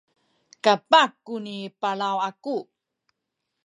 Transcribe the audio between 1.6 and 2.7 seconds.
palaw aku